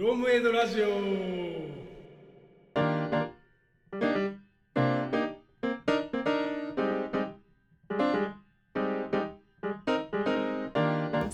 [0.00, 0.86] ロムエイドラジオ。
[0.86, 0.92] こ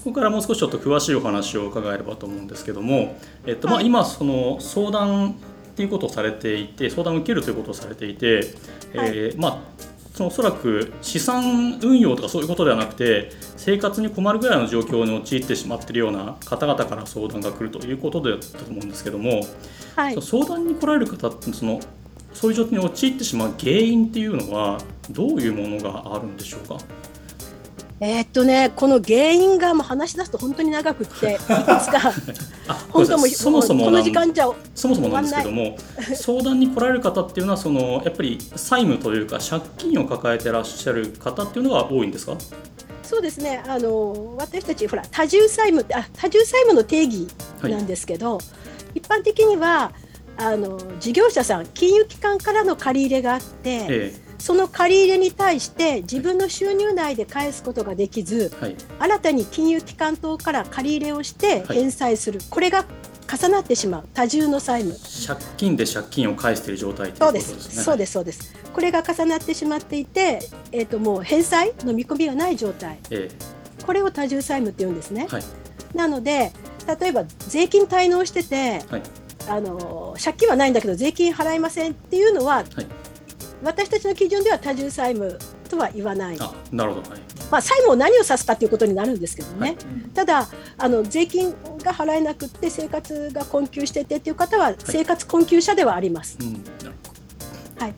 [0.07, 3.17] こからもう少しちょっと詳しいお話を伺えればと思うんですけども、
[3.47, 5.35] えっとまあ、今その相談っ
[5.77, 8.47] ていうことをされていて相談を受けるということをされていて、はい。
[8.97, 9.76] えーまあ
[10.17, 19.43] そのおそらく資産運用とかそういうことではなくて生活に困るぐらいの状況に陥ってしまっているような方々から相談が来るということだったと思うんですけども、
[19.95, 20.23] はい。
[20.23, 21.81] 相談に来られる方ってその
[22.33, 24.79] そういう状況に陥ってしまう原因っていうのは
[25.11, 26.79] どういうものがあるんでしょうか？
[27.99, 32.13] えーっとね、この原因がもう話し出すと本当に長くって、いくつか、
[32.69, 35.77] あ本当もうそもそもこの時間じゃ、そもそもなんですけども
[36.15, 42.37] 相談に来られる方っていうのはそのやっぱり債務というか借金を抱えてらっしゃる方っていうのが多いんですか？
[43.03, 47.29] そうですね、あの私たち、ほら、多重債務あ多重債務の定義
[47.63, 48.39] はいなんですけど、
[48.95, 49.93] 一般的には
[50.37, 58.77] あの事業者さん、金融機関からの借り入れがあって、えその借り入れに対して自分の収入内で返すことができず、えはい。
[58.99, 61.79] 新たに金融機関等から借り入れをしてはい。
[61.79, 62.85] 返済する、これが
[63.27, 65.27] 重なってしまう、多重の債務。
[65.27, 67.83] 借金で借金を返している状態というそうでことですす、ね。
[67.83, 68.55] そうです、そうです。
[68.73, 70.41] これが重なってしまっていて、
[70.73, 73.29] えっ、ともう返済の見込みがない状態、え
[73.85, 75.27] これを多重債務って言うんですね。
[75.31, 75.33] え。
[75.33, 75.45] はい。
[75.95, 76.53] なので、
[77.01, 79.03] 例えば税金滞納してて、はい。
[79.49, 82.87] あの借金はないんだけど税金払いませんっていうのは、はい
[83.63, 86.37] 私たちの基準では多重債務とは言わない。
[86.41, 87.11] あなるほど。
[87.11, 87.21] はい。
[87.51, 89.69] まあ債務を何を指すかということになるんですけどね。
[89.69, 89.77] はい。
[90.15, 90.49] ただ
[90.79, 91.51] あの税金
[91.83, 96.39] が払えなくって生活が困窮しててっていう方は生活困窮者ではあります。
[96.41, 96.53] うん。
[96.53, 97.95] なる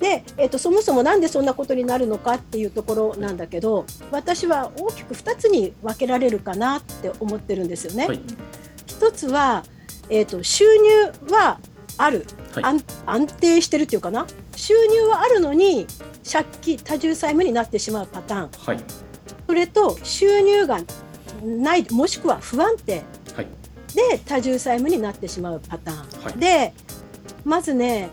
[0.00, 8.06] で、えっとそもそもなんでそんなことになるのかっていうところなんだけど私は大きく2つに分けられるかなって思ってるんですよね。
[8.06, 8.20] はい。
[8.86, 9.64] 一つは、
[10.08, 11.58] えっと収入は
[11.98, 12.64] ある、はい。
[12.64, 14.26] 安安定してるっていうかな。
[14.56, 15.86] 収入はあるのに
[16.30, 18.50] 借金多重債務になってしまうパターン。
[18.66, 18.80] はい。
[19.46, 20.80] それと収入が
[21.42, 23.02] ないもしくは不安定。
[23.34, 23.46] はい。
[23.94, 26.38] で多重債務になってしまうパターン、はい。
[26.38, 26.72] で
[27.44, 28.10] まずね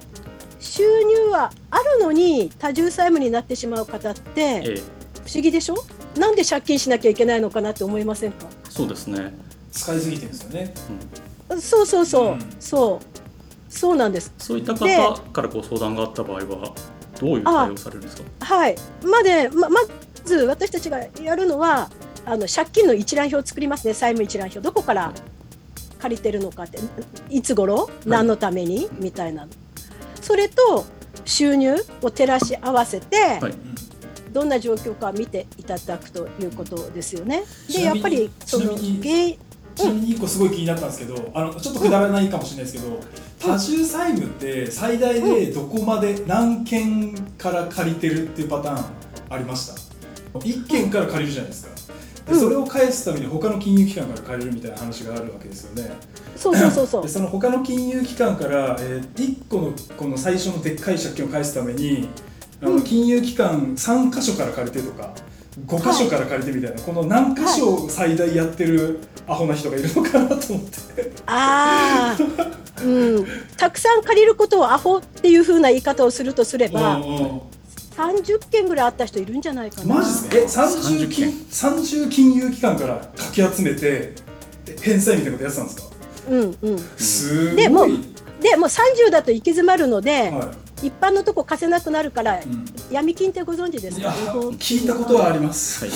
[0.59, 4.81] 収入はあるのに多重債務になってしまう方ってええ。
[5.25, 5.75] 不思議でしょ？
[6.17, 8.47] なんで借金しなきゃいけないのかなって思いませんか？
[8.69, 9.33] そうですね。
[9.71, 10.73] 使いすぎてるんですよね。
[11.61, 12.39] そうそうそう、うん。
[12.59, 13.05] そう
[13.71, 14.31] そうなんです。
[14.37, 16.75] そういったで方からご相談があった場合は
[17.19, 18.23] どういう対応されるんですか？
[18.45, 18.75] はい。
[19.03, 19.79] までまま
[20.23, 21.89] ず私たちがやるのは
[22.25, 23.93] あの借金の一覧表を作りますね。
[23.93, 24.59] 債務一覧表。
[24.59, 25.13] どこから
[25.99, 26.79] 借りてるのかって
[27.29, 27.89] いつ頃？
[28.05, 29.51] 何のために、みたいなの。
[30.21, 30.85] それと
[31.25, 33.53] 収入を照らし合わせて、はい。
[34.31, 37.43] どんな状況か見ていただくということですよね。
[37.67, 39.39] でやっぱりそのちなみに原因
[39.75, 42.99] ちなみに一個すごい気になったんですけど、あのちょっとくだらないかもしれないですけど、
[43.41, 48.85] 多重債務って最大でどこまで何件から借りてるっていうパターン
[49.29, 49.67] ありまし
[50.33, 50.39] た？
[50.45, 51.71] 一件から借りるじゃないですか。
[52.27, 55.91] でうんそれを返すために他の金融機関から借りるみたいな話があるわけですよね。
[56.35, 62.07] そうそうそうそうでその他の金融機関から、えー、1個のこの最初のでっかい借金を返すために
[62.61, 65.13] あの、うん金融機関3箇所から借りてとか
[65.67, 71.11] 5箇所から借りてみたいな、この何箇所を最大やってるアホな人がいるのかなと思って。
[71.25, 77.41] ああ、うん、たくさん借りることをアホっていう風な言い方をするとすればうんうん
[77.97, 79.95] 30件ぐらいあった人いるんじゃないかな。
[79.95, 84.13] マジでえ30 30金件30金融機関からかき集めて
[84.67, 85.83] え返済みたいなことやってたんですか？
[86.29, 87.55] うんうん、すごい。
[87.57, 87.87] でもう
[88.41, 92.65] でもう30だと行き詰まるので、は一般のとこ貸せなくなるから、いうん。
[92.89, 94.11] 闇金ってご存知ですか？
[94.11, 95.91] 日本聞いたことはあります、は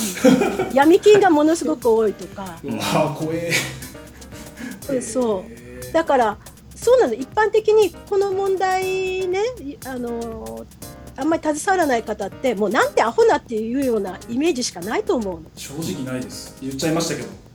[0.71, 3.51] い闇金がものすごく多いとか、あ怖え。
[4.89, 5.93] うんそう。
[5.93, 6.37] だから
[6.75, 7.23] そうなんです。
[7.23, 9.39] 一般的にこの問題ね
[9.85, 10.65] あの
[11.17, 15.49] あんまり携わらない方ってもうなんてアホなっていうようなイメージしかないと思うの。
[15.55, 16.57] 正直ないです。
[16.61, 17.45] 言っちゃいましたけど。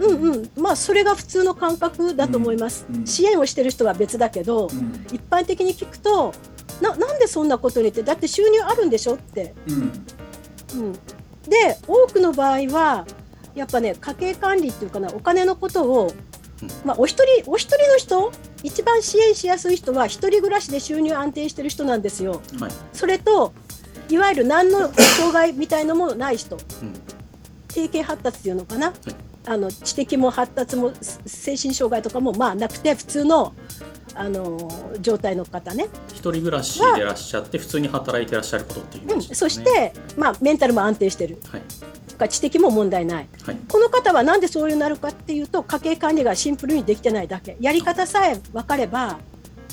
[0.00, 2.96] うんうん、まあそれが普通の感覚だと思います、うん。
[2.96, 3.06] うん。
[3.06, 5.06] 支援をしてる人は別だけど、うん。
[5.12, 6.32] 一般的に聞くと
[6.82, 10.04] ななんでそんなことにってだって収入あるんでしょって、うん。
[10.74, 10.98] うん、で
[11.86, 13.06] 多くの場合は
[13.54, 16.12] やっぱね家計管理っていうかなお金のことを、
[16.62, 16.70] うん。
[16.84, 18.32] まあ、お一人お一人の人
[18.62, 22.40] 一番支援しやすい人は一人暮らしで収入安定してる人なんですよ。
[22.60, 22.72] はい。
[22.92, 23.52] それと
[24.08, 26.56] いわゆる何の障害みたいのもない人。
[26.56, 26.94] うん。
[27.68, 28.92] 定型発達っていうのかな、
[29.44, 33.54] あの知的も発達も精神障害とかもまあなくて普通の
[34.14, 41.38] あの状態の方ね、一人暮らしでいらっしゃって普通に働いてらっしゃることっていうイメうん、そして、まあ、メンタルも安定してる。
[41.50, 41.62] はい。
[42.22, 43.28] か知的も問題ない。
[43.44, 43.56] はい。
[43.68, 47.56] この方はなんでそういうなるかっていうと家計管理がシンプルにできてないだけ。
[47.60, 49.18] やり方さえ分かれば、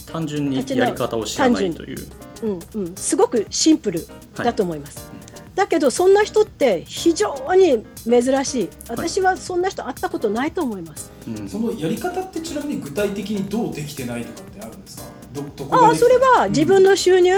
[0.06, 2.08] 単純にやり方を知らないという。
[2.42, 5.12] うんうん、すごくシンプルだと思います、
[5.60, 8.70] だけどそんな人って非常に珍しい。
[8.88, 11.50] 私はそんな人会ったことないと思います、うん。
[11.50, 15.04] そのやり方ってちなみに具体的にどうできてないとかってあるんですか？
[15.34, 17.34] どどこでああそれはうん自分の収入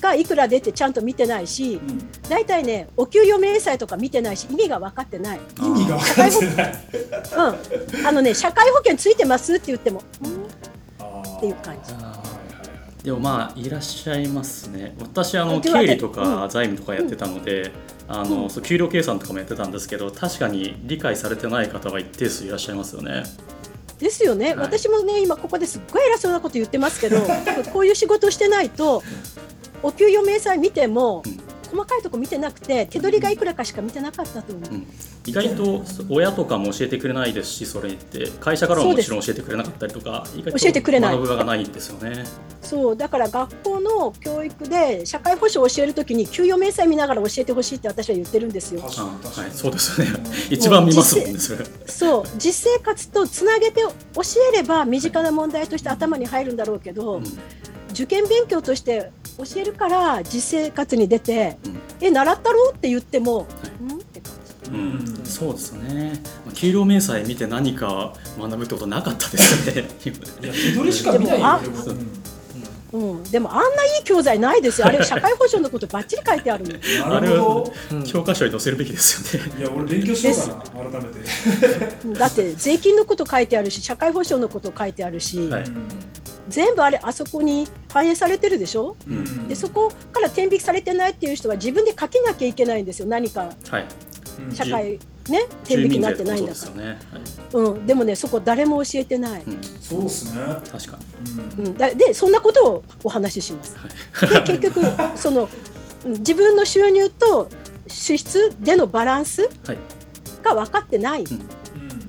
[0.00, 2.08] がいくら出てちゃんと見てないしうん。
[2.28, 6.74] 大体ねお給与明細とか見てないし意味が分かってない、意味が分かってない。
[8.00, 10.44] うん、あのね社会保険ついてますって言っても、うん。
[11.36, 11.92] っていう感じ。
[11.94, 12.25] はいはいはい
[13.06, 14.96] でもまあいらっしゃいますね。
[15.00, 16.50] 私あの経理とかうん。
[16.50, 17.70] 財務とかやってたので、
[18.08, 23.22] あのそう給料計算とかもやってたんですけど確かに理解されてない方は一定数いらっしゃいますよね。
[24.00, 24.56] ですよね、はい。
[24.56, 27.18] 私もね今ここですっごい偉そうなこと言ってますけど
[27.72, 29.04] こういう仕事をしてないと
[29.84, 34.86] お給与明細見ても、うん細かいとこ見てなくて手取りがいくらかしか見てなかったと思う、うん
[35.26, 42.24] 意外と親とかも教えてくれないですしそれって会社からももちろん教えてくれなかったりとか意外と教えてくれない学ぶ場がないんですよね。
[42.62, 50.20] そうだから学校の教育で社会保障を教えるときに給与明細見ながら教えてほしいって私は言ってるんですよはい、そうですよね。
[50.50, 51.64] 一番見ますもんねそれ。
[51.86, 53.90] そう実生活とつなげて教
[54.52, 57.24] えれば身近な問題として頭に入るんだろうけど、うん
[57.96, 63.46] 受験勉強として教えるから実生活に出てうん「え習ったろ?」って言っても
[63.80, 64.70] 「うん?」って感じ。
[64.70, 66.20] うん、そうですよね。
[66.44, 69.88] まあ給料明細見て何か学ぶってことなかったです よね。
[70.42, 71.76] いや手取りしか見ないよでもあでも
[72.96, 74.86] うんうん、でもあんないい教材ないですよ。
[74.88, 77.10] あれ社会保障のことばっちり書いてあるの。
[77.10, 79.52] なるほど教科書に載せるべきですよね。
[79.58, 85.64] いや俺勉強しようかな改めてだって税金のこと書いてあるし、社会保障のこと書いてあるし、はい
[86.48, 88.96] 全部あれあそこに反映されてるでしょ？
[89.08, 93.06] うんでそこから転引きされてないっていう人は自分で書けなきゃいけないんですよ。
[93.08, 93.86] 何かはい。
[94.48, 94.98] うん社会
[95.30, 96.72] ね転引きになってないんだから。
[96.72, 96.86] うですよね。
[96.86, 96.98] はい
[97.52, 99.42] うん、でもねそこ誰も教えてない。
[99.42, 100.98] うん、そうっすね確か
[101.58, 103.74] うんうん、だでそんなことをお話しします。
[103.74, 103.78] に。
[104.12, 104.44] はい。
[104.44, 104.80] で結局
[105.16, 105.48] その
[106.04, 107.48] うん自分の収入と
[107.86, 109.78] 支出でのバランスはい。
[110.42, 111.24] が分かってない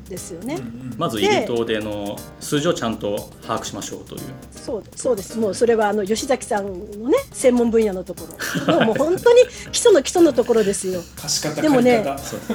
[0.07, 0.55] ですよね。
[0.55, 4.21] うんまず入り等での数字をちゃんと把握しましょうという。
[4.51, 5.37] そうそうです。
[5.37, 8.27] もうそれはあの吉崎さんのね専門分野のとこ
[8.67, 8.85] ろ。
[8.85, 9.41] もう本当に
[9.71, 11.01] 基礎の基礎のところですよ。
[11.61, 12.03] でもね。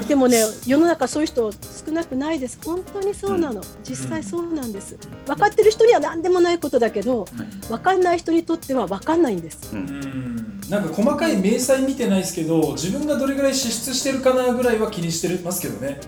[0.08, 1.50] でもね世の中そういう人
[1.86, 2.58] 少なくないです。
[2.64, 3.62] 本当にそうなの。
[3.88, 4.96] 実際そうなんです。
[5.26, 7.66] 分かってる人には何でもないことだけど、はい。
[7.68, 9.58] 分かんない人にとっては分かんないんです。
[9.72, 9.76] う。
[9.76, 16.00] うんんなんか細かい明細見てないですけど自分がどれぐらい支出してるかなぐらいは気にしてますけどね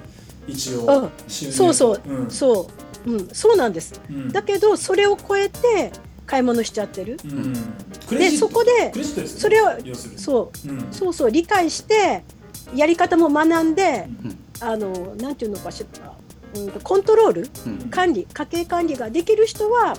[0.46, 2.00] 一応そうそう。
[2.06, 2.30] うん。
[2.30, 2.68] そ
[3.06, 4.00] う、うん、そうなんです。
[4.08, 4.28] うん。
[4.32, 5.92] だけどそれを超えて
[6.26, 7.18] 買い物しちゃってる。
[8.10, 8.92] でそこで
[9.26, 9.68] それを
[10.16, 10.68] そう。
[10.68, 10.92] うん。
[10.92, 12.24] そうそう理解して
[12.74, 14.38] やり方も学んでうん。
[14.60, 16.14] あのなんていうのかしら、
[16.60, 17.90] うん、コントロールうん。
[17.90, 19.96] 管理家計管理ができる人は、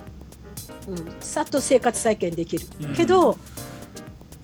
[0.88, 2.94] うん、さっと生活再建できる、うん。
[2.94, 3.36] けど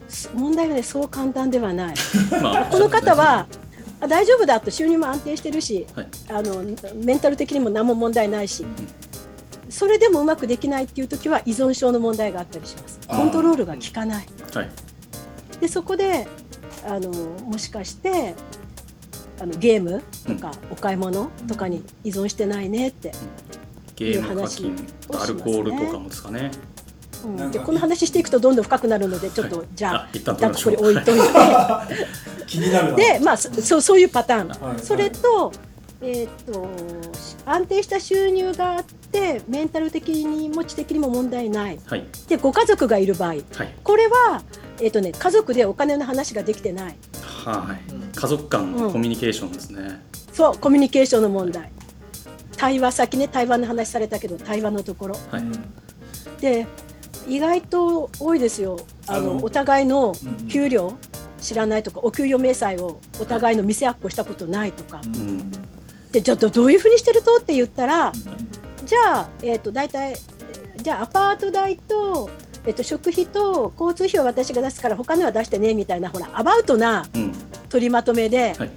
[0.09, 1.95] す問題はねそう簡単ではない。
[2.43, 3.47] まあこの方は
[4.03, 6.09] あ大丈夫だと収入も安定してるしはい。
[6.29, 6.63] あの
[6.97, 8.67] メンタル的にも何も問題ないし、
[9.69, 13.01] それでもうまくできないっていう時は依存症の問題があったりします。
[13.07, 14.27] コントロールが効かない。
[14.53, 14.71] はい。
[15.61, 16.27] でそこで
[16.85, 18.35] あのもしかして
[19.41, 23.13] あのゲームとかお買い物とかに依存してないねって、
[23.95, 24.77] ゲーム課金、
[25.17, 26.51] アルコールとかもですかね。
[27.25, 27.51] うん。
[27.51, 29.67] でこの話していくとどんどん深くなるのでちょっと、はい。
[29.75, 31.27] じゃああ一旦一旦ここに置いといて。
[32.47, 32.97] 気になるな。
[32.97, 35.53] でまあそそうそういうパターン、はいそれと,、
[36.03, 36.69] えー、と
[37.47, 41.79] 安定した収入があってメンタル的にも知的にも問題ない。
[41.87, 42.05] はい。
[42.29, 43.29] でご家族がいる場合。
[43.29, 43.41] はい。
[43.83, 44.43] これは、
[44.81, 46.97] えーとね、家族でお金の話ができてない。
[47.23, 48.19] はい。
[48.19, 50.03] 家族間のコミュニケーションですね。
[50.33, 51.71] そうコミュニケーションの問題。
[52.57, 55.17] 対話先ね対話の話されたけど対話のところ。
[55.31, 55.45] はい。
[56.41, 56.67] で
[57.29, 60.97] 意外と多いですよあのお互いのうん給料
[61.41, 65.53] 知らないとかお給与明細をお互いの見せ合っこしたことないとか、うんうん。
[66.13, 68.13] でちょっとどういうふうにしてるとって言ったら、
[68.85, 70.15] じゃあ、えー、と大体
[70.77, 72.31] じゃあアパート代と,、
[72.65, 77.33] えー、と食費と交通費は私が出すから他のは出してねみたいなほらアバウトなうん。
[77.69, 78.71] 取りまとめで,、はい。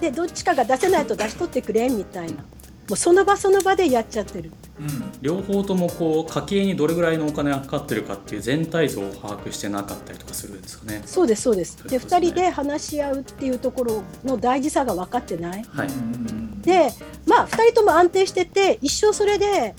[0.00, 2.44] でどっちかが出せないと出し取ってくれみたいな
[2.88, 4.50] もうその場その場でやっちゃってる。
[4.78, 11.02] うん両方ともこう家計にどれぐらいのお金がかかってるかっていう全体像を把握してなかったりとかするんですかね。
[11.06, 11.76] そうですそうです。
[11.78, 15.64] でそうですね2人で話し合うっていうところの大事さが分かってない。
[15.70, 15.88] はい。
[15.88, 16.90] うんで
[17.26, 19.74] まあ2人とも安定してて一生それで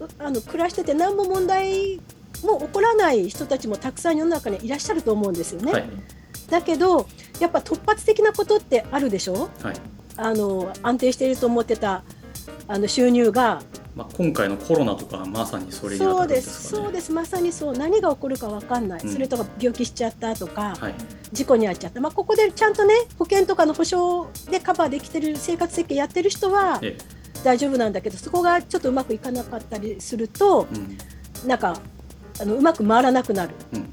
[0.00, 2.00] うあの暮らしてて何も問題
[2.44, 5.72] も起こらない人たちもたくさん世の中にいらっしゃると思うんですよね。
[5.72, 5.84] はい。
[6.48, 7.06] だけど
[7.40, 9.48] やっぱ突発的なことってあるでしょ？
[9.62, 9.76] はい
[10.14, 12.02] あの安定していると思ってた
[12.68, 13.62] あの収入が
[13.94, 16.62] まあ、今回のコロナとかはまさにそれに当たるんでですかね。
[16.64, 16.68] す。
[16.70, 17.12] そうです。
[17.12, 17.76] まさにそう。
[17.76, 19.12] 何が起こるか分かんない、うん。
[19.12, 20.94] それとか病気しちゃったとか、はい、
[21.32, 26.96] 事故に遭っちゃった、まあ、ここでちゃんとね保険とかの保証でカバーできてる生活設計やってる人はえ
[27.44, 30.76] 大丈夫なんだけどそこがちょっとうまくいかなかったりするとえ
[31.42, 31.48] うん。
[31.48, 31.78] なんか
[32.40, 33.54] あのうまく回らなくなる。
[33.74, 33.92] うん。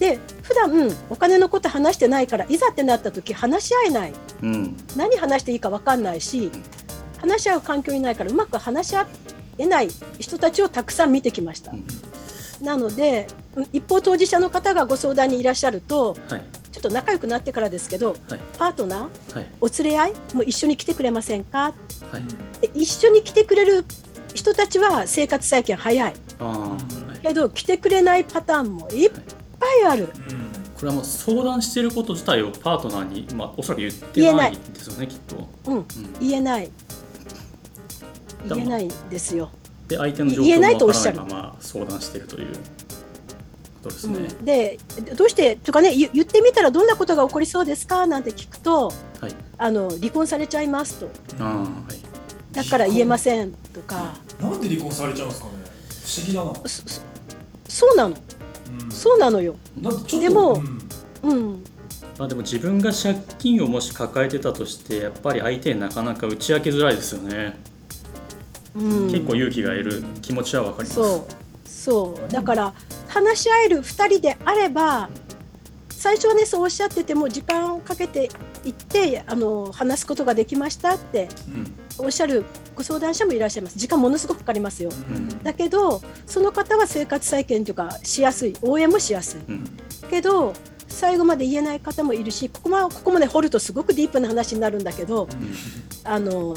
[0.00, 4.12] で普段お金のこと話してないからいざってなった時話し合えない。
[4.42, 4.76] うん。
[4.96, 6.50] 何話していいか分かんないし
[7.26, 9.06] 話し合う環境にないからうまく話し合
[9.58, 11.72] えない人たちをたくさん見てきました。
[11.72, 11.74] う。
[11.74, 11.84] ん
[12.64, 16.42] なのでうん一方当事者の方がご相談にいらっしゃるとはい。
[16.72, 18.40] ちょっと仲良くなってからですけどはい。
[18.58, 19.46] パートナーはい。
[19.60, 21.72] お連れ合いもう一緒に来てくれませんか？
[22.12, 22.60] はい。
[22.60, 23.84] で一緒に来てくれる
[24.34, 26.14] 人たちは生活再建早い。
[27.22, 29.10] けど来てくれないパターンもいっ
[29.58, 30.08] ぱいある。
[30.76, 34.56] これはもう相談していること自体をパートナーに、まあ、おそらく言ってな言えないい。
[34.74, 35.48] ですよねきっと。
[35.64, 35.86] うん、うん。
[36.20, 36.70] 言えない
[38.54, 39.50] 言えないですよ。
[39.88, 42.54] で相手の状言え況もわないとおっしゃるからないまま相談しているというこ
[43.84, 44.18] とですね。
[44.18, 44.78] うん、で
[45.16, 48.06] どうしてとかね言言ってみたらどんなことが起こりそうですか？
[48.06, 49.34] なんて聞くとはい。
[49.58, 51.06] あの離婚されちゃいますと
[51.42, 52.54] はい。
[52.54, 55.52] だから言えませんとかなんで離婚されちゃうんですかね？
[56.06, 57.00] 不思議だな、そそ
[57.68, 58.16] そうなの
[58.84, 59.56] うん、そうなのよ。
[60.20, 60.62] でも
[61.22, 61.64] うんうん
[62.18, 67.58] まあでも自分が借金をもし抱えてたとしてやっぱり相手になかなか打ち明けづらいですよね。
[68.76, 71.00] うん、結構勇気がいる気持ちはわかります。
[71.00, 71.68] そう。
[71.68, 72.32] そう。
[72.32, 72.74] だから
[73.08, 75.08] 話し合える2人であれば
[75.88, 78.28] 最初はねそうおっしゃってても時間をかけて
[78.64, 82.06] いってあの話すことができましたってうん。
[82.06, 83.78] おっしゃるご相談者もいらっしゃいます。
[83.78, 84.90] 時間ものすごくかかりますよ。
[84.90, 85.42] うん。
[85.42, 88.54] だけどその方は生活再建というかしやすい。
[88.60, 89.40] 応援もしやすい。
[89.48, 89.64] うん。
[90.10, 90.52] けど
[90.88, 95.28] 最後まで言えない方もいるしここもここもね掘るとすごくディープな話になるんだけど
[96.04, 96.56] あの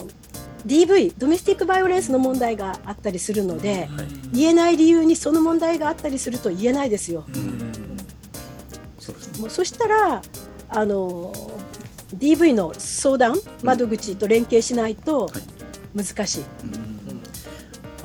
[0.65, 7.25] DV ドメスティックバイオレンスの問題があったりするのではい言えない理由にその問題があったりすると言えないですよ。
[8.99, 9.39] そうですね。
[9.39, 10.21] もうそしたら
[10.69, 11.33] あの
[12.15, 15.41] DV の相談窓口と連携しないとはい
[15.95, 16.43] 難しい。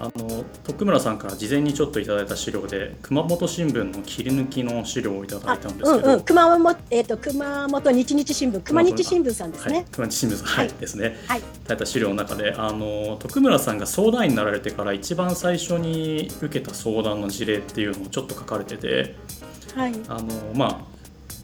[0.04, 9.72] あの徳村さんから事前にちょっといただいた資料で熊本新聞の切り抜きの資料をいただあいたんですけど、うんうん、熊本、えっ、と、熊本日日新聞、熊日新聞さんですはい。
[9.72, 10.66] ね。、熊本新聞さん、はい。
[10.66, 10.76] はい。
[10.78, 11.16] ですね。
[11.26, 19.16] はい、いただいた資料の中であの徳村さんが相談員になられてから一番最初に受けた相談の事例っていうのをちょっと書かれてて。
[19.74, 20.80] はい、あの、まあ、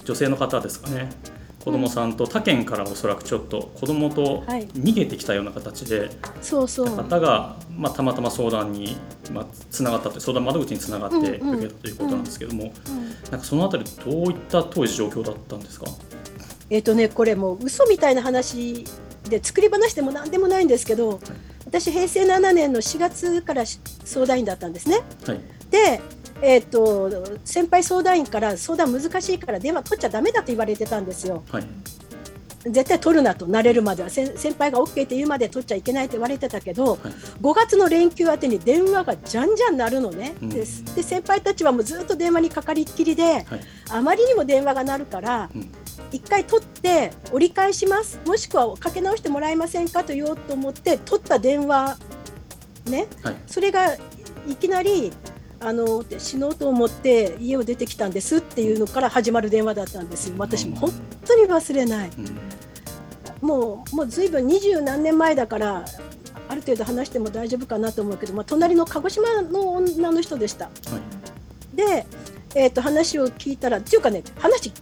[0.04, 1.10] 女性の方ですかね
[1.62, 6.86] 子供さんと他県からおそらくちょっと子供とはい逃げてきたような形で、そうそう。
[6.96, 8.96] 方が、まあ、たまたま相談に、
[9.30, 15.86] まあ、つながったという相談窓口につながってうんうん受けたということなんですけども、うんなんかそのあたりどういった当時状況だったんですか？
[16.70, 18.84] えっ、とね、これもう嘘みたいな話
[19.28, 21.20] で、作り話でもなんでもないんですけど。
[21.70, 25.02] 私平成7年の4月からし相談員だったんですね。
[25.24, 25.40] はい。
[25.70, 26.00] で、
[26.42, 31.44] えっ、と、先輩相談員から相談難しいから電話取っちゃダメだと言われてたんですよ。
[31.48, 31.66] はい。
[32.64, 34.10] 絶対取るなと慣れるまでは。
[34.10, 36.98] 先先輩が OK って言うまで取っちゃいけないって言われてたけど、はい。
[37.40, 40.48] 5月の連休宛てに電話がじゃんじゃん鳴るのね、うん。
[40.48, 43.44] でで先輩たちはもうずっと電話にかかりっきりではい。
[43.90, 45.70] あまりにも電話が鳴るからうん
[46.12, 48.20] 一回取って折り返します。
[48.26, 51.98] もしくはかけ直してもらえませんかと言おうと思って取った電話
[52.86, 53.06] ね。
[53.22, 53.36] はい。
[53.46, 53.94] それが
[54.48, 55.12] いきなり
[55.60, 60.34] あの死のうと思って家を出てきたんですっていうのから始まる電話だったんですよ。
[60.38, 60.90] 私も本
[61.26, 62.10] 当に忘れない。
[62.10, 63.46] うん。
[63.46, 65.84] もうもうずいぶん二十何年前だから
[66.48, 70.64] ある程度話しても大丈夫かなと思うけど、まあ、隣の鹿児島の女の人でした。
[70.66, 70.70] は
[71.72, 71.76] い。
[71.76, 72.06] で、
[72.54, 74.72] えー、と話を聞いたらっていうかね話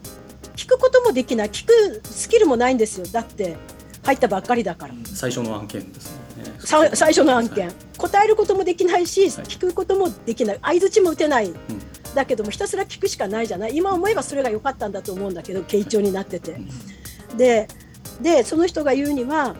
[0.58, 3.06] 聞くこともできない聞くスキルもないんですよ。
[3.06, 3.56] だって
[4.02, 4.94] 入ったばっかりだから。
[5.04, 6.52] 最初の案件ですね。
[6.58, 10.58] さ最初の案件、はい答えることもできないし、聞くこともできない。
[10.62, 11.54] 相づちも打てない、ん。
[12.14, 13.76] だけどもひたすら聞くしかないじゃない。
[13.76, 16.60] 今思えばそれが良かったんだと思うんだけど傾聴になってて、
[17.36, 17.66] で
[18.20, 19.56] でその人が言うには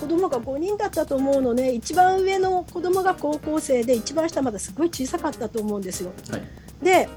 [0.00, 1.72] 子供が5人だったと思うのね。
[1.72, 6.12] 一番上の子供が高校生で一番下まだすごい小さかったと思うんですよ。
[6.30, 6.42] はい。
[6.84, 7.08] で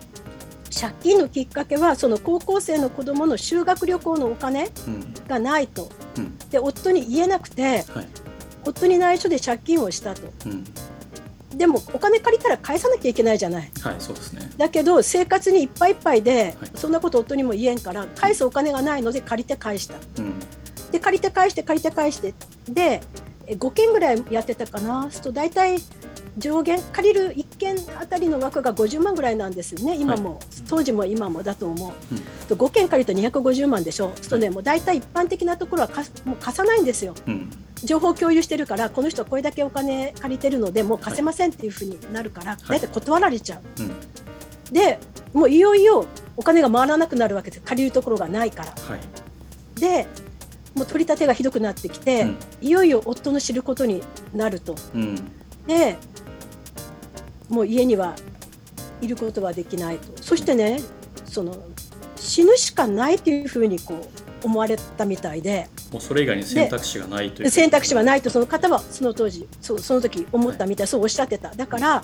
[0.70, 5.14] 借金のきっかけはその高校生の子供の修学旅行のお金うん。
[5.28, 5.90] がないと。
[6.18, 6.38] うん。
[6.50, 8.08] で夫に言えなくてはい。
[8.66, 10.22] 夫に内緒で借金をしたと。
[10.46, 10.64] うん。
[11.58, 13.72] でもお金借りたら返さなきゃいけないじゃない。
[13.82, 14.50] はいそうですね。
[14.58, 16.72] だけど生活にいっぱいいっぱいで、はい。
[16.76, 19.96] そんなこと夫にも言えんから返すお金がないので借りて返した。
[20.18, 20.34] うん。
[20.92, 22.34] で借りて返して借りて返して。
[22.70, 23.02] で
[23.48, 25.10] え5件ぐらいやってたかな。
[25.10, 25.78] すると大体
[26.39, 29.96] 上限借りる1件あたりの額が50万ぐらいなんですよね。
[29.98, 32.19] 今も、当時も今もだと思う、うん。
[32.48, 34.08] と5件借りると250万でしょ。
[34.08, 37.13] そうするとねもう大体一般的なところはかもう貸さないんですよ。
[37.27, 37.50] うん。
[37.84, 43.84] 情報共有してるからこの人はこれだけお金借りてるのでもう貸せませんっていうふうになるから、大体断られちゃう。
[43.84, 43.91] うん。
[44.72, 45.00] で
[45.34, 46.05] もういよいよ
[46.38, 48.72] お金が回らなくなるわけです借りるところがないから。
[48.72, 49.79] はい。
[49.79, 50.08] で
[50.75, 52.38] もう取り立てがひどくなってきて、うん。
[52.62, 54.01] いよいよ夫の知ることに
[54.34, 54.75] なると。
[54.93, 55.15] うん。
[55.67, 55.98] で
[57.50, 58.15] もう家には
[59.01, 60.22] いることはできないと。
[60.22, 60.82] そしてね
[61.25, 61.56] その
[62.15, 65.68] 死ぬしかないというふうにこう思われたみたいで。
[65.91, 67.50] もうそれ以外に選択肢がないという。
[67.50, 71.50] 選択肢はないとその方はその当時そうその時思ったみたい、そうおっしゃってた。
[71.50, 72.03] だから、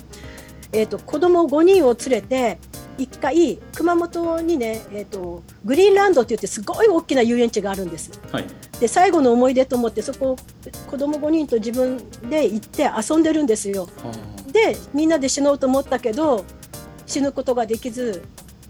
[0.72, 2.58] えー、と子供5人を連れて
[2.98, 8.12] 一回熊本にね、えー、とグリーンランドって言ってすごい大きな遊園地があるんです。
[8.32, 8.46] はい。
[8.80, 10.36] で最後の思い出と思ってそこ
[10.90, 11.98] 子供5人と自分
[12.30, 13.88] で行って遊んでるんですよ。
[14.04, 16.46] あでみんなで死のうと思ったけど
[17.06, 18.24] 死ぬことができず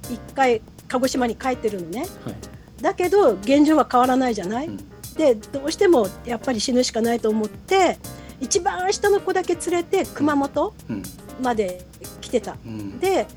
[0.10, 2.08] 一回鹿児島に帰ってるのね。
[2.25, 2.82] ーはい。
[2.82, 4.77] だけど現状は変わらないじゃない、うん。
[5.15, 8.00] でどうしてもやっぱり死ぬしかないと思って
[8.42, 11.04] 一番下の子だけ連れて熊本うん。
[11.42, 11.86] まで
[12.20, 12.58] 来てた。
[12.65, 13.00] うん。
[13.00, 13.27] で、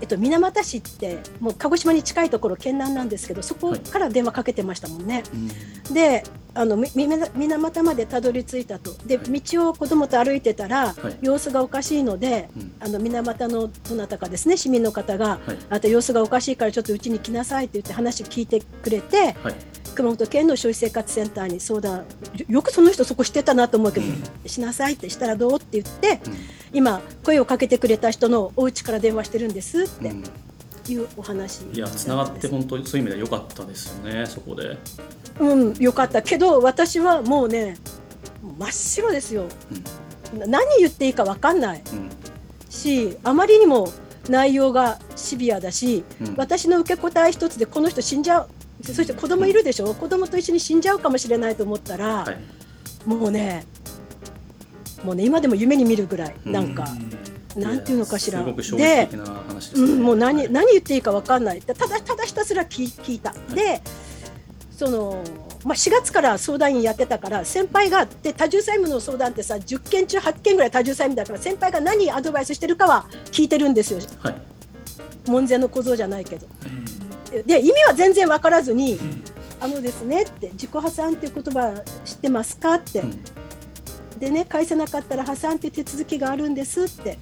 [0.00, 5.24] えっと、水俣市ってもう鹿児島に近いところ県南なんですけどそこから電話かけてましたもんね。
[5.88, 5.94] うん。
[5.94, 6.22] で
[6.56, 8.92] あのみみ水俣までたどり着いたと。
[9.06, 11.18] で道を子供と歩いてたら、はい。
[11.20, 12.72] 様子がおかしいのでうん。
[12.80, 15.58] あの水俣のどなたかですね市民の方が、はい。
[15.70, 19.54] あなた様子がおかしいからちょっとうちに来なさいって言って話を聞いてくれてはい。
[19.94, 22.04] 熊本県の消費生活センターに相談。
[22.36, 24.06] よよくその人そこ知ってたなと思うけど、
[24.46, 26.20] しなさいってしたらどうって言って
[26.72, 30.22] 今声をかけてくれた人のお家から電話してるんですっうん。
[30.22, 30.30] て
[30.92, 31.62] いうお話。
[31.72, 34.78] いやつながって本当にそういう意味では良かったですよねそこで、
[35.40, 36.22] うんよかった。
[36.22, 37.76] けど私はもうね
[38.58, 39.46] 真っ白ですよ。
[40.38, 41.82] な何言っていいか分かんない。
[41.92, 42.10] うん。
[42.70, 43.92] しあまりにも
[44.28, 46.34] 内容がシビアだし、うん。
[46.36, 48.48] 私の受け答え一つでこの人死んじゃう
[48.82, 49.94] そして子供いるでしょ？
[49.94, 53.08] 子供と一緒に死んじゃうかもしれないと思ったら、はい。
[53.08, 53.64] もうね
[55.04, 56.74] もうね今でも夢に見るぐらいうんなん。
[56.74, 56.86] か、
[57.56, 58.42] なんていうのかしら。
[58.42, 59.08] で
[59.74, 61.62] うん、もう何何言っていいか分かんない。
[61.62, 63.80] ただただひたすら聞聞いた、で
[64.76, 65.22] その、
[65.64, 74.00] まあ、4月から相談員やってたから先輩がで多重債務の相談ってさ10件中8件ぐらい多重債務だから先輩が何アドバイスしてるかは聞いてるんですよ。
[74.20, 74.34] はい。
[75.26, 76.46] 門前の小僧じゃないけど。
[77.46, 78.98] で意味は全然分からずに
[79.60, 83.20] 「あのですね」って「自己破産っていう言葉知ってますか?」って、うん
[84.18, 87.18] でね返せなかったら破産って手続きがあるんですってはい。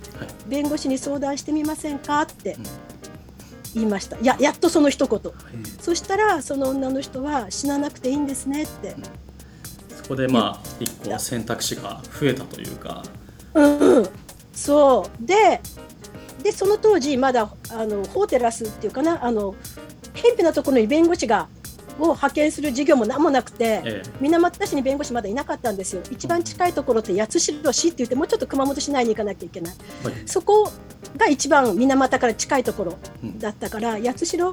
[0.46, 2.64] 弁護士に相談してみませんかってうん。
[3.74, 4.16] 言いました。
[4.22, 5.20] ややっとその一言。
[5.20, 8.94] うんそしたらその女の人は死ななくていいんですねって。
[9.96, 13.02] そこでまあ一個選択肢が増えたというか。
[13.54, 14.08] うんうん。
[14.52, 15.26] そう。
[15.26, 15.60] で
[16.42, 19.54] でその当時まだあのホーテラスっていうかなあの
[20.12, 21.48] 偏僻なところに弁護士が
[21.98, 26.02] を派遣する事業も何もなくて、え水俣市に弁護士まだいなかったんですよ。
[26.10, 29.74] 一番近いところって八代市って言ってもうちょっと熊本市内に行かなきゃいけない。
[30.04, 30.14] えはい。
[30.26, 30.70] そこ
[31.16, 34.52] が一番水俣から近いところうんだったから八代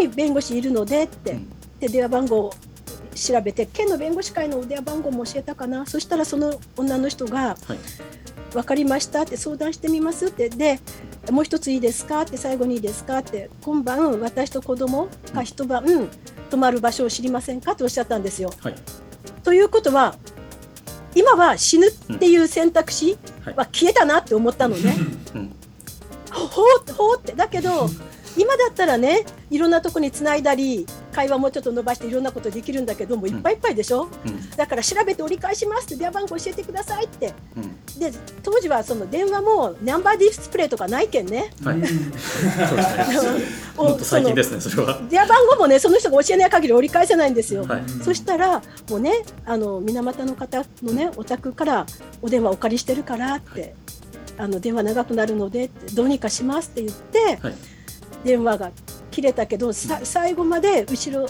[0.00, 1.48] に弁護士いるのでって、うん。
[1.80, 2.54] で電話番号を
[3.14, 5.86] 調べて県の弁護士会の電話番号も教えたかな。
[5.86, 7.78] そしたらその女の人がはい
[8.52, 10.48] 「分かりました」って相談してみますって。
[10.48, 10.80] で
[11.30, 13.18] 「もう一ついいですか?」って最後にいいですか？
[13.18, 16.08] って今晩私と子供が一晩、
[16.50, 17.74] 泊まる場所を知りませんか？
[17.74, 18.52] とおっしゃったんですよ。
[18.60, 18.74] はい。
[19.42, 20.16] ということは
[21.14, 23.54] 今は死ぬっていう選択肢はい。
[23.54, 24.94] は消えたなって思ったのね。
[25.34, 25.54] うん。
[26.30, 27.32] ほうほうって。
[27.32, 27.88] だけど
[28.36, 34.50] 今だったらねいろんなとこにつないだり会話もちょっと伸ばしていろんなことできるんだけどもういっぱいいっぱいでしょ、うん。
[34.50, 37.32] だから調べて折り返しますって電話番号教えてくださいって。
[37.56, 37.98] うん。
[37.98, 41.54] で当時はその電話もナンバーディスプレイとかないけんね。
[41.64, 41.80] はい。
[41.80, 42.44] そうです
[43.32, 43.44] ね。
[43.76, 45.00] もっと最近ですねそれは。
[45.08, 47.84] 電話番号もねその人が教えない限り折り返せないんですよ、はい。
[48.04, 51.86] そしたらもうねあの水俣の方のねお宅から
[52.20, 53.74] お電話お借りしてるからって、
[54.36, 57.54] あの電話長くなるのでどうにかしますって言って、はい。
[58.24, 58.72] 電話が
[59.16, 61.26] 切れたけどさ最後まで後ろ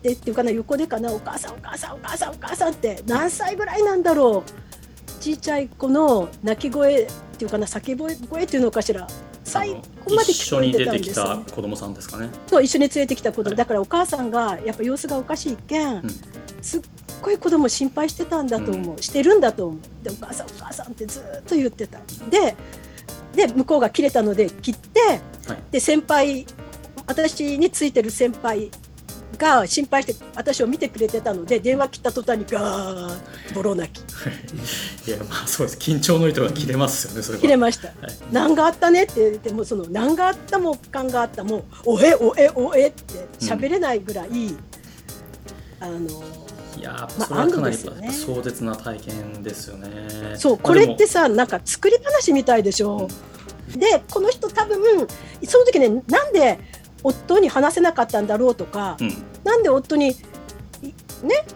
[0.00, 5.22] でっていうかな横でかなお母さんお母さんお母さんお母さんって何歳ぐらいなんだろう。
[5.22, 9.06] ちいちゃい子の泣き声っていうかな叫び声っていうのかしら。
[9.44, 11.44] 最後まで一緒に聞こえてたん出てきたですよね。
[11.52, 12.30] 子供さんですかね。
[12.46, 13.56] そう一緒に連れてきた子供、はい。
[13.56, 16.02] だからお母さんがやっぱ様子がおかしいけん、ん。
[16.62, 16.82] すっ
[17.20, 19.80] ごい子供心配してたんだと思う、してるんだと思う。
[20.02, 22.00] でお母さんお母さんってずっと言ってた。
[22.30, 22.56] で
[23.34, 25.00] で向こうが切れたので切って
[25.46, 25.62] はい。
[25.70, 26.46] で先輩
[27.06, 28.70] 私についてる先輩
[29.38, 34.00] が心配して私を見てくれてたので電話切った途端にガーッボロ泣き。
[35.06, 35.78] いやまあそうです。
[35.78, 37.42] 緊張の糸が切れますよねそれは。
[37.42, 37.88] 切れました。
[37.88, 37.96] はい
[38.32, 44.28] 「何があったね」って言ってもうその「何があったも感があったもうおえおえおえ」って喋れないぐらい、
[45.80, 46.00] あの
[46.78, 49.88] いやーまあそれはかなり安堵ですよ壮絶な体験ですよね。
[50.36, 53.08] そうこれってさなんか作り話みたいでしょ、
[53.76, 55.06] でこの人多分
[55.44, 56.58] その時ねなんで
[57.06, 59.12] 夫に話せなかったんだろうとか、うん。
[59.44, 60.14] なんで夫にい
[61.22, 61.46] ね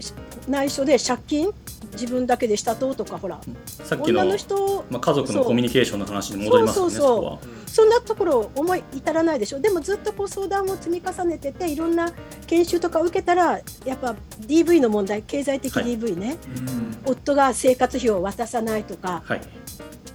[0.00, 0.12] し
[0.48, 1.50] 内緒で借金
[1.92, 9.58] 自分だけでしたととかほらさっきの女の人まあ、家族のコミュニケーションの話に戻りますよねそうそうそんなところ思い至らないでしょ。
[9.58, 12.12] でもずっとこう相談を積み重ねてていろんな
[12.46, 15.98] 研修とか受けたらやっぱ DV の問題経済的はい。
[15.98, 17.12] DV ね、うん。
[17.12, 19.40] 夫が生活費を渡さないとかはい。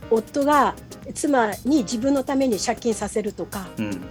[0.10, 0.76] 夫が
[1.14, 4.02] 妻に自分のために借金させるとかうん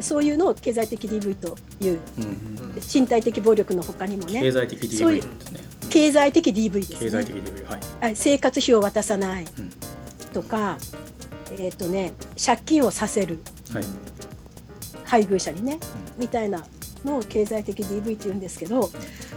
[0.00, 1.98] そういうのを経済的 DV という。
[2.18, 2.58] うん。
[2.92, 6.98] 身体的暴力の他にも経ね済的 DV うですね経済的 DV ですね。
[7.00, 7.80] 経済的 DV はい。
[8.00, 8.16] はい。
[8.16, 9.44] 生活費を渡さない。
[9.44, 9.70] うん。
[10.32, 10.78] とか、
[11.58, 12.12] えっ、とね
[12.44, 13.40] 借金をさせる。
[13.72, 13.84] はい。
[15.04, 15.78] 配偶者にね、
[16.18, 16.66] みたいな
[17.04, 18.90] のを経済的 DV って言うんですけど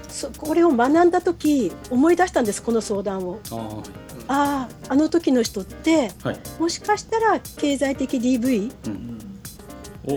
[0.10, 3.39] そこれを学んだ時思い出したんですこの相談を。
[3.52, 3.84] あー
[4.28, 6.39] あああの時の人ってはい。
[6.60, 9.17] もしかしたら経済的 DV うん。
[9.19, 9.20] を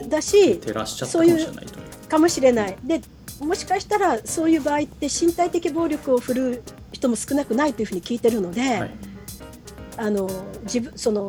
[0.09, 2.77] だし照らしちゃったかもしれないうかもしれない。
[2.85, 3.01] で
[3.41, 8.91] もしかしたらそういう場合って身体的暴力を振るう人も少なくないというふうに聞いてるので、はい。
[9.97, 10.29] あの
[10.63, 11.29] 自分その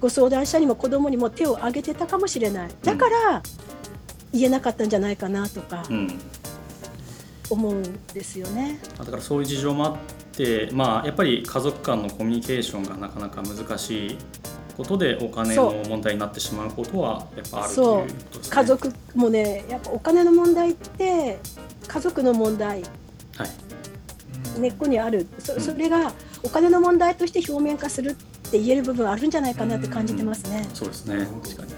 [0.00, 2.70] ご相談者にも子供にも手を挙げてたかもしれない。
[2.82, 3.42] だから
[4.32, 6.18] 言えなかったんじゃないかなとかうん
[7.50, 8.78] 思うんですよね。
[8.96, 9.96] だからそういう事情もあっ
[10.32, 14.18] て、まあ、やっぱり家族間のコミュニケーションがなかなか難しい
[14.80, 18.56] ことでお金の問題になってしまうことはやっぱあるということですね。
[18.56, 21.38] 家族もねやっぱお金の問題って
[21.86, 22.82] 家族の問題。
[23.36, 23.50] はい。
[24.58, 25.26] 根っこにある。
[25.38, 25.60] そうん。
[25.60, 26.12] それが
[26.42, 30.66] お金の問題として表面化するって言える部分あるんじゃないかなって感じてますね。
[30.72, 31.26] そうですね。
[31.42, 31.72] 確かに、